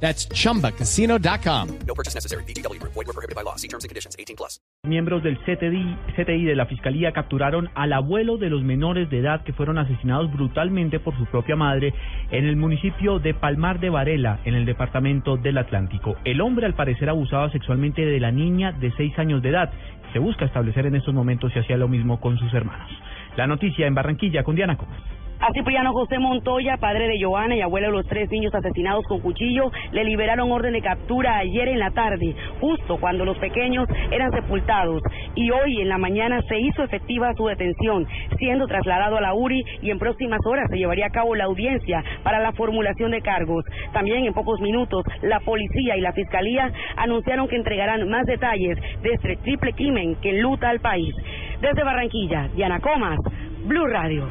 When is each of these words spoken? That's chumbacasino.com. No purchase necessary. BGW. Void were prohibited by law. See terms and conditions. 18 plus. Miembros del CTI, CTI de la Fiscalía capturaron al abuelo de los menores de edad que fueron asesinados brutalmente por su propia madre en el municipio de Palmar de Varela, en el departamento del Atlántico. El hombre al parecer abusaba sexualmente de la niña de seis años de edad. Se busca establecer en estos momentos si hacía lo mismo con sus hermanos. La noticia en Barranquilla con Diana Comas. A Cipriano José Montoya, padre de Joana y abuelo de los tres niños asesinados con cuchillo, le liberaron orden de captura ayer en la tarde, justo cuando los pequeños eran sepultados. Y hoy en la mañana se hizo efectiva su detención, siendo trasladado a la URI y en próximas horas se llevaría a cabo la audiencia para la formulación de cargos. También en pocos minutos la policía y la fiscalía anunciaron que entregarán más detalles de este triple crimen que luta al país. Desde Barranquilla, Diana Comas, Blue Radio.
That's 0.00 0.28
chumbacasino.com. 0.28 1.68
No 1.86 1.94
purchase 1.94 2.14
necessary. 2.14 2.44
BGW. 2.44 2.80
Void 2.82 3.06
were 3.06 3.12
prohibited 3.12 3.34
by 3.34 3.42
law. 3.42 3.56
See 3.56 3.68
terms 3.68 3.84
and 3.84 3.88
conditions. 3.88 4.14
18 4.18 4.36
plus. 4.36 4.60
Miembros 4.84 5.22
del 5.24 5.36
CTI, 5.38 5.96
CTI 6.14 6.44
de 6.44 6.54
la 6.54 6.66
Fiscalía 6.66 7.10
capturaron 7.10 7.70
al 7.74 7.92
abuelo 7.92 8.36
de 8.36 8.50
los 8.50 8.62
menores 8.62 9.10
de 9.10 9.18
edad 9.18 9.42
que 9.42 9.52
fueron 9.52 9.78
asesinados 9.78 10.32
brutalmente 10.32 11.00
por 11.00 11.16
su 11.18 11.26
propia 11.26 11.56
madre 11.56 11.92
en 12.30 12.44
el 12.44 12.54
municipio 12.54 13.18
de 13.18 13.34
Palmar 13.34 13.80
de 13.80 13.90
Varela, 13.90 14.40
en 14.44 14.54
el 14.54 14.64
departamento 14.64 15.36
del 15.36 15.58
Atlántico. 15.58 16.16
El 16.24 16.40
hombre 16.40 16.66
al 16.66 16.74
parecer 16.74 17.08
abusaba 17.08 17.50
sexualmente 17.50 18.04
de 18.04 18.20
la 18.20 18.30
niña 18.30 18.70
de 18.72 18.92
seis 18.96 19.18
años 19.18 19.42
de 19.42 19.48
edad. 19.48 19.72
Se 20.12 20.20
busca 20.20 20.44
establecer 20.44 20.86
en 20.86 20.94
estos 20.94 21.12
momentos 21.12 21.52
si 21.52 21.58
hacía 21.58 21.76
lo 21.76 21.88
mismo 21.88 22.20
con 22.20 22.38
sus 22.38 22.52
hermanos. 22.54 22.90
La 23.36 23.48
noticia 23.48 23.86
en 23.86 23.94
Barranquilla 23.94 24.44
con 24.44 24.54
Diana 24.54 24.76
Comas. 24.76 25.15
A 25.38 25.52
Cipriano 25.52 25.92
José 25.92 26.18
Montoya, 26.18 26.78
padre 26.78 27.08
de 27.08 27.22
Joana 27.22 27.54
y 27.56 27.60
abuelo 27.60 27.88
de 27.88 27.92
los 27.92 28.06
tres 28.06 28.30
niños 28.30 28.54
asesinados 28.54 29.04
con 29.06 29.20
cuchillo, 29.20 29.70
le 29.92 30.02
liberaron 30.02 30.50
orden 30.50 30.72
de 30.72 30.80
captura 30.80 31.36
ayer 31.36 31.68
en 31.68 31.78
la 31.78 31.90
tarde, 31.90 32.34
justo 32.58 32.96
cuando 32.96 33.26
los 33.26 33.36
pequeños 33.36 33.86
eran 34.10 34.32
sepultados. 34.32 35.02
Y 35.34 35.50
hoy 35.50 35.82
en 35.82 35.90
la 35.90 35.98
mañana 35.98 36.40
se 36.48 36.58
hizo 36.58 36.82
efectiva 36.82 37.34
su 37.34 37.46
detención, 37.48 38.06
siendo 38.38 38.66
trasladado 38.66 39.18
a 39.18 39.20
la 39.20 39.34
URI 39.34 39.62
y 39.82 39.90
en 39.90 39.98
próximas 39.98 40.40
horas 40.46 40.70
se 40.70 40.78
llevaría 40.78 41.06
a 41.06 41.10
cabo 41.10 41.34
la 41.34 41.44
audiencia 41.44 42.02
para 42.22 42.40
la 42.40 42.52
formulación 42.52 43.10
de 43.10 43.20
cargos. 43.20 43.62
También 43.92 44.24
en 44.24 44.32
pocos 44.32 44.58
minutos 44.62 45.04
la 45.20 45.40
policía 45.40 45.98
y 45.98 46.00
la 46.00 46.14
fiscalía 46.14 46.72
anunciaron 46.96 47.46
que 47.46 47.56
entregarán 47.56 48.08
más 48.08 48.24
detalles 48.24 48.78
de 49.02 49.10
este 49.12 49.36
triple 49.36 49.74
crimen 49.74 50.16
que 50.22 50.32
luta 50.40 50.70
al 50.70 50.80
país. 50.80 51.14
Desde 51.60 51.84
Barranquilla, 51.84 52.48
Diana 52.54 52.80
Comas, 52.80 53.18
Blue 53.66 53.86
Radio. 53.86 54.24